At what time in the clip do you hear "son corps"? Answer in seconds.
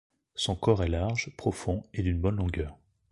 0.33-0.81